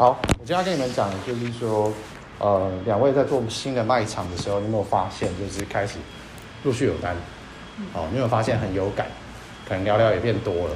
[0.00, 1.92] 好，我今天要跟你们讲的就是说，
[2.38, 5.98] 呃，两位在做新的卖场的时候，你有没有发现，就是开始
[6.62, 7.14] 陆续有单？
[7.92, 9.08] 哦，你有没有发现很有感？
[9.68, 10.70] 可能聊聊也变多了。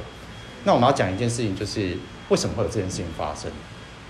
[0.63, 1.97] 那我们要讲一件事情，就是
[2.29, 3.49] 为什么会有这件事情发生？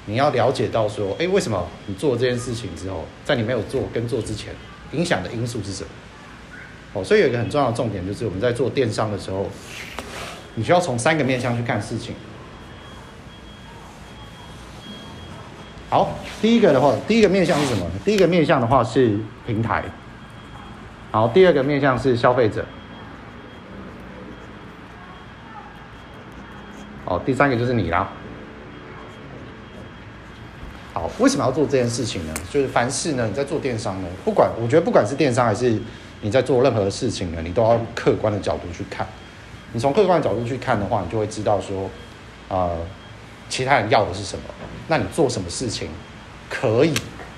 [0.05, 4.53] 你要了解到说，哎，为什么你做这件事情之后，在你没有做跟做之前，
[4.91, 5.89] 影响的因素是什么？
[6.91, 9.47] 哦，所以有一个很重要的重点，就是我们在做电商的时候，
[10.55, 12.13] 你需要从三个面向去看事情。
[15.95, 17.85] 好，第一个的话，第一个面向是什么？
[18.03, 19.17] 第一个面向的话是
[19.47, 19.81] 平台。
[21.09, 22.65] 好，第二个面向是消费者。
[27.05, 28.09] 好，第三个就是你啦。
[30.93, 32.33] 好，为什么要做这件事情呢？
[32.51, 35.79] 就是凡事呢，你在做电商呢，不管我觉得不管是电商还是
[36.19, 39.07] 你在做任何事情呢，你都要客观的角度去看。
[39.71, 41.89] 你从客观的角度去看的话，你就会知道说，
[42.49, 42.75] 呃。
[43.49, 44.43] 其他人要的是什么？
[44.87, 45.89] 那你做什么事情
[46.49, 46.93] 可以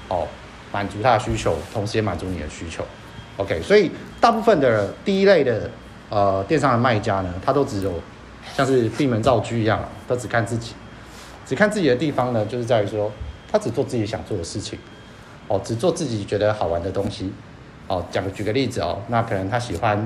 [0.09, 0.27] 哦
[0.71, 2.85] 满足他的需求，同时也满足你的需求
[3.37, 5.69] ？OK，所以大部分的第一类的
[6.09, 7.93] 呃电商的卖家呢，他都只有
[8.55, 10.73] 像是闭门造车一样，都只看自己，
[11.45, 13.11] 只看自己的地方呢，就是在于说
[13.51, 14.77] 他只做自己想做的事情，
[15.47, 17.33] 哦，只做自己觉得好玩的东西。
[17.89, 20.05] 哦，讲举个例子哦，那可能他喜欢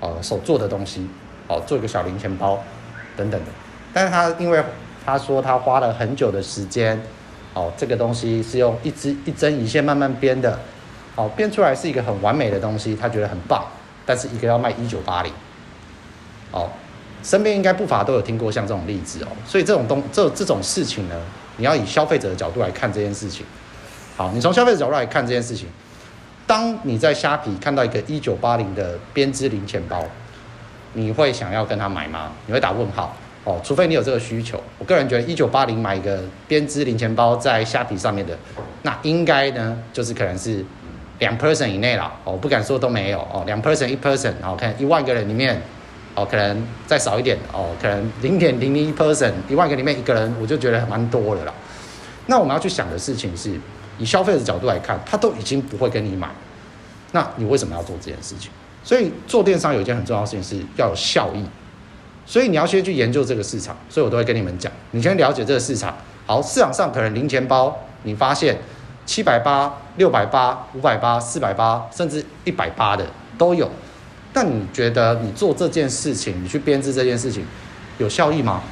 [0.00, 1.08] 呃手做的东西，
[1.48, 2.62] 哦，做一个小零钱包
[3.16, 3.46] 等等的，
[3.94, 4.62] 但是他因为
[5.04, 7.00] 他说他花了很久的时间，
[7.54, 10.58] 哦，这个东西是用一支一针一线慢慢编的，
[11.16, 13.64] 哦，编出来是一个很完美的东西，他觉得很棒，
[14.06, 15.32] 但是一个要卖一九八零，
[16.50, 16.70] 哦，
[17.22, 21.16] 身边应该不乏都有听过像这种例子哦，所以这种东这这种事情呢，
[21.56, 23.44] 你要以消费者的角度来看这件事情，
[24.16, 25.68] 好，你从消费者角度来看这件事情，
[26.46, 30.04] 当你在虾皮看到一个一九八零的编织零钱包，
[30.94, 32.32] 你会想要跟他买吗？
[32.46, 33.16] 你会打问号？
[33.44, 38.38] 哦，除非你有这个需求，我个人觉得一九八零买一个编织零钱包在虾皮上面的，
[38.82, 40.64] 那应该呢就是可能是
[41.18, 45.60] 两 person 以内了，哦，不敢说都没有哦，两 person 一 person，哦，可能一万个人里面，
[46.14, 51.52] 哦，可能再少一点，哦，可能零点零零一 person，一万个里面一个人，我就觉得蛮多的了。
[52.26, 53.50] 那我们要去想的事情是，
[53.98, 56.28] 以消费者角度来看，他都已经不会跟你买，
[57.10, 58.52] 那你为什么要做这件事情？
[58.84, 61.44] 所以做电商有一件很重要的事情是要有效益。
[62.24, 65.94] 所以你要先去研究这个市场，所以我都会跟你们讲，你先了解这个市场。
[66.24, 68.56] 好，市场上可能零钱包，你发现
[69.04, 73.04] 七百八、六百八、五百八、四百八，甚至一百八的
[73.36, 73.68] 都有。
[74.32, 77.44] 但你觉得你做这件事情，你去编织这件事情
[77.98, 78.62] 有效益吗？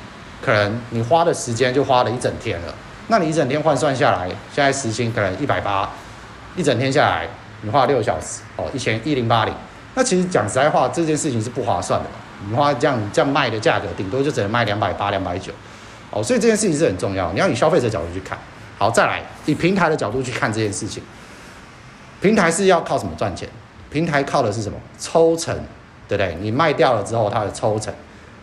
[0.40, 2.74] 可能你花的时间就花了一整天了。
[3.08, 5.90] 那你一整天换算下来，现在时薪可能一百八，
[6.56, 7.28] 一整天下来
[7.62, 9.52] 你花六小时，哦，一千一零八零。
[9.96, 12.08] 那其实讲实在话，这件事情是不划算的。
[12.48, 15.52] 你花这样这样卖的价格，顶多就只能卖两百八、两百九，
[16.10, 17.32] 哦，所以这件事情是很重要。
[17.32, 18.38] 你要以消费者角度去看，
[18.78, 21.02] 好，再来以平台的角度去看这件事情。
[22.20, 23.48] 平台是要靠什么赚钱？
[23.90, 24.78] 平台靠的是什么？
[24.98, 25.54] 抽成，
[26.06, 26.36] 对不对？
[26.40, 27.92] 你卖掉了之后，它的抽成，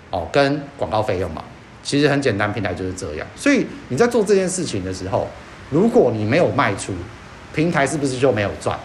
[0.09, 1.43] 哦，跟广告费用嘛。
[1.83, 3.25] 其实很简单，平台就是这样。
[3.35, 5.27] 所以你在做这件事情的时候，
[5.69, 6.93] 如果你没有卖出，
[7.53, 8.77] 平台是不是就没有赚？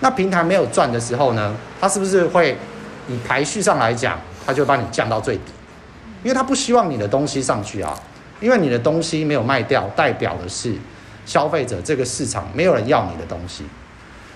[0.00, 2.58] 那平台没有赚的时候呢，它是不是会
[3.08, 4.18] 以排序上来讲？
[4.46, 5.52] 他就把你降到最低，
[6.22, 7.98] 因为他不希望你的东西上去啊，
[8.40, 10.74] 因为你的东西没有卖掉，代表的是
[11.24, 13.64] 消费者这个市场没有人要你的东西，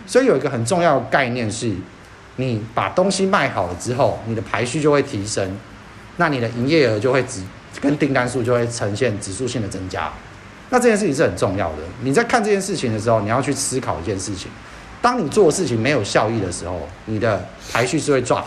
[0.06, 1.72] 所以有一个很重要的概念是，
[2.36, 5.56] 你把东西卖好了之后，你的排序就会提升，
[6.16, 7.42] 那你的营业额就会指
[7.80, 10.10] 跟订单数就会呈现指数性的增加，
[10.70, 11.78] 那这件事情是很重要的。
[12.02, 14.50] 你在看这件事情的时候，你要去思考一件事情，
[15.02, 18.44] 当你做事情没有效益的时候，你的排序是会 drop。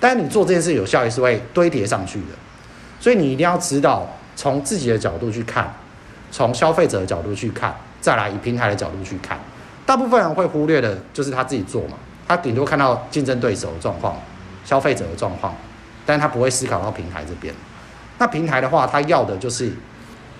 [0.00, 2.34] 但是你做这件事有效益是会堆叠上去的，
[2.98, 5.72] 所以你一定要知道从自己的角度去看，
[6.32, 9.38] 从消费者的角度去看，再来以平台的角度去看。
[9.84, 14.16] 大部分人会忽略的就是他自己做嘛，他顶多看到竞争对手的状况、
[14.64, 15.54] 消费者的状况，
[16.06, 17.54] 但他不会思考到平台这边。
[18.18, 19.72] 那平台的话，他要的就是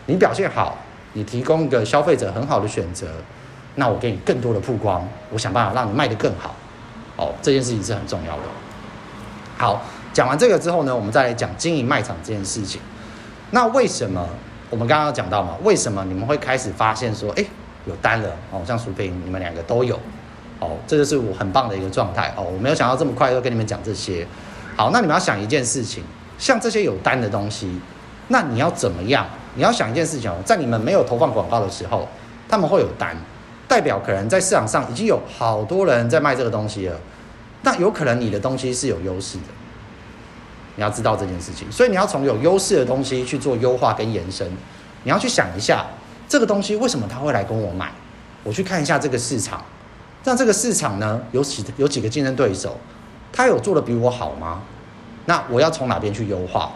[0.07, 0.79] 你表现好，
[1.13, 3.09] 你提供一个消费者很好的选择，
[3.75, 6.55] 那我给你更多的曝光，我想办法让你卖得更好。
[7.17, 8.43] 哦，这件事情是很重要的。
[9.61, 9.79] 好，
[10.11, 12.81] 讲完这个之后呢，我们再来讲经营卖场这件事情。
[13.51, 14.27] 那为什么
[14.71, 15.55] 我们刚刚讲到嘛？
[15.63, 17.45] 为什么你们会开始发现说，哎，
[17.85, 18.63] 有单了哦？
[18.67, 20.01] 像淑萍，你们两个都有
[20.61, 22.43] 哦，这就是我很棒的一个状态哦。
[22.43, 24.27] 我没有想到这么快就跟你们讲这些。
[24.79, 26.03] 好，那你们要想一件事情，
[26.39, 27.79] 像这些有单的东西，
[28.29, 29.27] 那你要怎么样？
[29.57, 32.09] 你要想一件事情哦，在你们没有投放广告的时候，
[32.49, 33.15] 他们会有单，
[33.69, 36.97] 代表可能在市场上已经有好多人在卖这个东西了。
[37.63, 39.45] 那有可能你的东西是有优势的，
[40.77, 44.51] 你要知道这件事情，所以你要从有优势的东西去做优化跟延伸。
[45.05, 45.87] 你要去想一下，
[46.29, 47.91] 这个东西为什么他会来跟我买？
[48.43, 49.63] 我去看一下这个市场，
[50.25, 52.79] 那这个市场呢，有几有几个竞争对手，
[53.33, 54.63] 他有做的比我好吗？
[55.27, 56.73] 那我要从哪边去优化？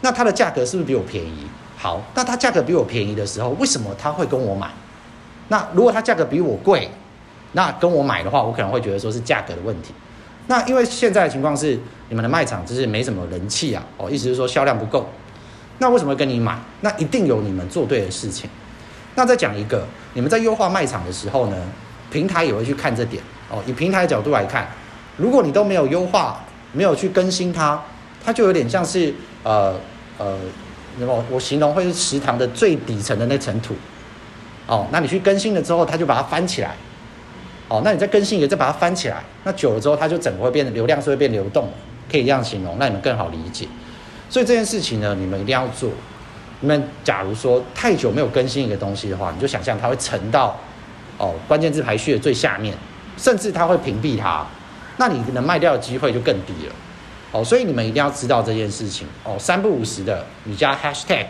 [0.00, 1.46] 那它的价格是不是比我便宜？
[1.78, 4.68] 好，那它价格比我便宜的时候，为什么他会跟我买？
[5.48, 6.90] 那如果它价格比我贵，
[7.52, 9.94] 那跟我买的话，我可能会觉得说是价格的问题。
[10.48, 11.78] 那因为现在的情况是，
[12.08, 15.08] 你们的卖场就是没什么人气啊，哦，意思是说销量不够。
[15.78, 16.58] 那为什么跟你买？
[16.80, 18.48] 那一定有你们做对的事情。
[19.16, 19.84] 那再讲一个，
[20.14, 21.56] 你们在优化卖场的时候呢，
[22.10, 23.62] 平台也会去看这点哦。
[23.66, 24.68] 以平台的角度来看，
[25.16, 27.82] 如果你都没有优化，没有去更新它，
[28.24, 29.12] 它就有点像是
[29.42, 29.74] 呃
[30.18, 30.38] 呃，
[30.98, 33.74] 那么我形容会是池塘的最底层的那层土。
[34.66, 36.74] 哦，那你去更新了之后，它就把它翻起来。
[37.68, 41.68] 哦，那你再更新一个，再把它翻起来，那久了之后，它就整个会变得流量是会变流动，
[42.08, 43.66] 可以这样形容，让你们更好理解。
[44.30, 45.90] 所以这件事情呢，你们一定要做。
[46.60, 50.56] 你们假如说太久没有更新一个东西的话，你就想象它会沉到
[51.18, 52.72] 哦关键字排序的最下面，
[53.18, 54.46] 甚至它会屏蔽它，
[54.96, 56.72] 那你能卖掉的机会就更低了。
[57.32, 59.08] 哦，所以你们一定要知道这件事情。
[59.24, 61.26] 哦，三不五时的，你加 hashtag，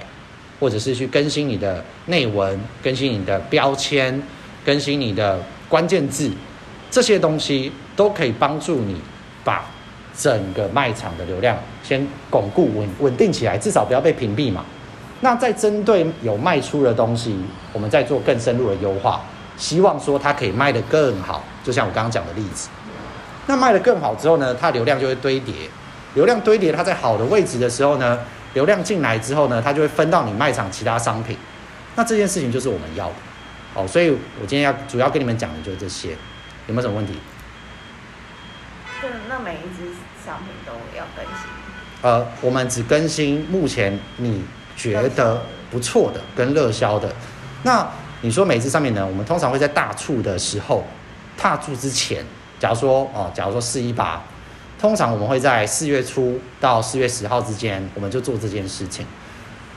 [0.61, 4.23] 或者是去更新你的内文，更新你的标签，
[4.67, 5.41] 更新你的。
[5.69, 6.31] 关键字
[6.91, 9.01] 这些东西都可以帮助你
[9.45, 9.65] 把
[10.17, 14.65] 整个卖场的流量先巩固稳稳定起来，至少不要被屏蔽嘛。
[15.21, 17.37] 那在针对有卖出的东西，
[17.73, 19.21] 我们再做更深入的优化，
[19.57, 21.43] 希望说它可以卖得更好。
[21.65, 22.69] 就像我刚刚讲的例子，
[23.47, 25.55] 那卖得更好之后呢，它流量就会堆叠，
[26.15, 28.19] 流量堆叠，它在好的位置的时候呢，
[28.55, 31.37] 流量进来之后呢，它就会分到你卖场其他商品。
[31.95, 33.15] 那这件事情就是我们要的。
[33.77, 36.13] 哦，所以我今天要主要跟你们讲的就是这些，
[36.67, 37.13] 有没有什么问题？
[39.03, 39.85] 对，那每一只
[40.25, 41.45] 商品都要更新。
[42.01, 44.43] 呃，我们只更新目前你
[44.77, 47.15] 觉得不错的跟热销的。
[47.65, 47.87] 那
[48.23, 49.07] 你说每一只商品呢？
[49.07, 50.83] 我们通常会在大促的时候
[51.37, 52.25] 踏出之前，
[52.59, 54.23] 假如说哦，假如说四一八，
[54.81, 59.07] 通常我们会在四月初到四月十号之间，我们就做这件事情。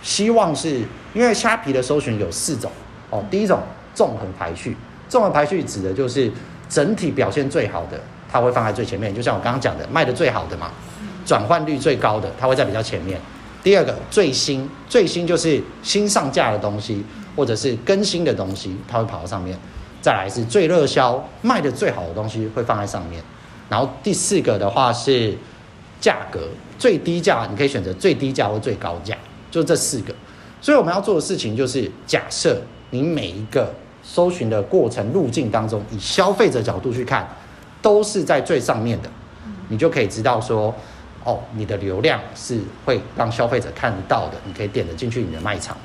[0.02, 2.72] 希望是因为虾皮的搜寻有四种
[3.10, 3.62] 哦，第一种。
[4.00, 4.78] 纵横排序，
[5.10, 6.31] 纵横排序指的就是
[6.69, 8.00] 整体表现最好的，
[8.31, 9.13] 它会放在最前面。
[9.13, 10.72] 就像我刚刚讲的，卖的最好的嘛，
[11.25, 13.19] 转换率最高的，它会在比较前面。
[13.62, 17.04] 第二个最新，最新就是新上架的东西，
[17.36, 19.60] 或者是更新的东西，它会跑到上面。
[20.02, 23.22] 再来是最热销，卖的最好的东西会放在上面。
[23.68, 25.38] 然后第四个的话是
[26.00, 26.48] 价格，
[26.78, 29.18] 最低价你可以选择最低价或最高价，
[29.52, 30.16] 就这四个。
[30.62, 32.62] 所以我们要做的事情就是假设
[32.92, 33.74] 你每一个。
[34.12, 37.28] 搜寻的过程路径当中，以消费者角度去看，
[37.80, 39.10] 都是在最上面的，
[39.68, 40.74] 你就可以知道说，
[41.24, 45.78] 哦，你的流量是会让消费者看得到的，你可以点得进去你的卖场，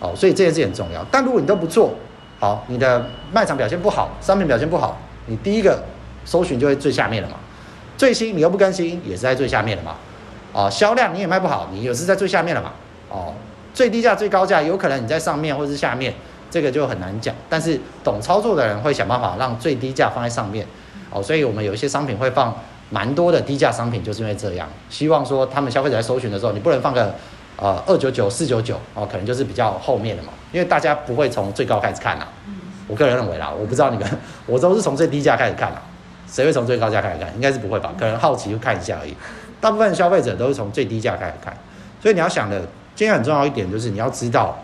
[0.00, 1.06] 哦，所以这件事很重要。
[1.12, 1.94] 但如果你都不做，
[2.40, 5.80] 好，你的卖场表现不好，商品表现不好，你第一个
[6.24, 7.36] 搜寻就会最下面了嘛。
[7.96, 9.94] 最新你又不更新，也是在最下面的嘛。
[10.52, 12.72] 哦，销量你也卖不好，你也是在最下面了嘛。
[13.08, 13.32] 哦，
[13.72, 16.12] 最低价最高价，有可能你在上面或是下面。
[16.54, 20.64] 这个就很难讲，但是懂操作的人会想办法让最低价放在上面，
[21.10, 22.56] 哦，所以我们有一些商品会放
[22.90, 27.12] 蛮多的低价商品，就是因为这样，希望说他们消费者在搜寻的时候，你不能放个
[27.56, 32.28] 呃二九九四九九哦，可能就是比较后面的嘛，因为大家不会从最高开始看啊，
[32.86, 34.08] 我个人认为啦，我不知道你们，
[34.46, 35.82] 我都是从最低价开始看啊，
[36.28, 37.34] 谁会从最高价开始看？
[37.34, 37.92] 应该是不会吧？
[37.98, 39.16] 可能好奇就看一下而已，
[39.60, 41.52] 大部分消费者都是从最低价开始看，
[42.00, 42.60] 所以你要想的，
[42.94, 44.56] 今天很重要一点就是你要知道。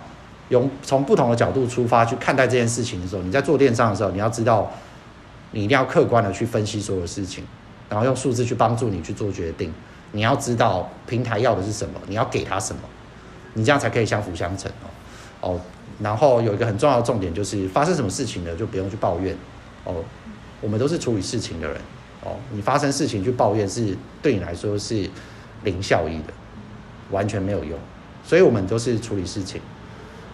[0.51, 4.71] 用从不同的角度出发去看待这件事情的时候，你在做电商的时候，你要知道，
[5.53, 7.45] 你一定要客观的去分析所有事情，
[7.89, 9.73] 然后用数字去帮助你去做决定。
[10.13, 12.83] 你要知道平台要的是什么，你要给他什么，
[13.55, 14.89] 你这样才可以相辅相成哦。
[15.41, 15.61] 哦，
[16.01, 19.37] 然后有一个很重要的重点就是，发生什么事情呢，就不用去抱怨
[19.85, 19.95] 哦。
[20.61, 21.77] 我们都是处理事情的人
[22.25, 25.09] 哦，你发生事情去抱怨是对你来说是
[25.63, 26.35] 零效益的，
[27.13, 27.79] 完全没有用。
[28.25, 29.61] 所以我们都是处理事情。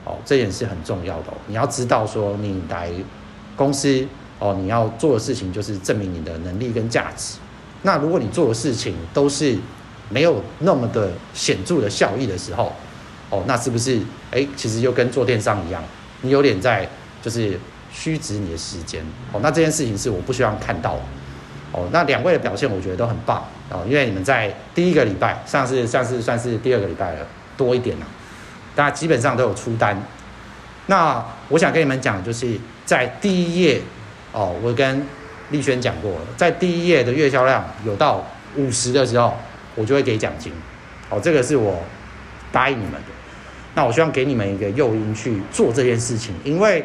[0.07, 1.35] 哦，这点是很重要的哦。
[1.49, 2.91] 你要知道，说你来
[3.55, 4.07] 公司
[4.39, 7.37] 哦，你要做的事情就是证明你的能力跟价值。
[7.83, 9.59] 那如果你做的事情都是
[10.09, 12.73] 没有那么的显著的效益的时候，
[13.31, 15.83] 哦，那是不是哎，其实就跟做电商一样，
[16.23, 16.89] 你有点在
[17.21, 17.59] 就是
[17.93, 19.41] 虚值你的时间哦。
[19.43, 21.03] 那这件事情是我不希望看到的
[21.73, 21.89] 哦。
[21.93, 28.07] 那两位的表现我觉得都很棒哦，因为你们在第一个礼拜，上次上次算是第二个礼拜了，多一点了。
[28.77, 30.01] 大家基本上都有出单，
[30.87, 33.81] 那我想跟你们讲，就是在第一页
[34.33, 35.03] 哦，我跟
[35.51, 38.23] 丽轩讲过了，在第一页的月销量有到
[38.55, 39.35] 五十的时候，
[39.75, 40.53] 我就会给奖金，
[41.09, 41.83] 哦，这个是我
[42.53, 43.09] 答应你们的。
[43.75, 46.85] 那我希望给你们一个诱因去做这件事情，因为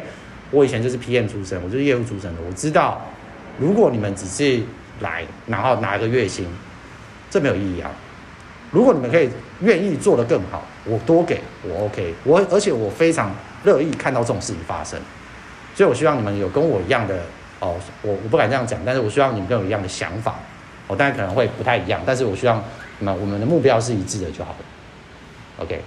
[0.50, 3.00] 我以前就是 PM 出身，我就是业务出身的，我知道
[3.58, 4.62] 如果你们只是
[5.00, 6.46] 来然后拿个月薪，
[7.30, 7.90] 这没有意义啊。
[8.72, 13.30] 如果你们可以愿意做得更好，我多给我 OK，我而且我非常
[13.62, 14.98] 乐意看到这种事情发生，
[15.74, 17.20] 所以我希望你们有跟我一样的
[17.60, 20.36] 哦，我我不敢这样讲，但是我希望你们跟我一样的想法，
[20.88, 22.64] 哦，当然可能会不太一样，但是我希望
[23.00, 25.80] 那我们的目标是一致的就好了，OK。